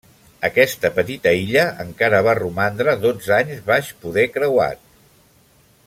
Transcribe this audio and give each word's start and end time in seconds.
Aquesta 0.47 0.89
petita 0.95 1.33
illa 1.41 1.65
encara 1.83 2.21
va 2.29 2.35
romandre 2.39 2.97
dotze 3.05 3.37
anys 3.39 3.61
baix 3.71 3.93
poder 4.07 4.25
creuat. 4.39 4.83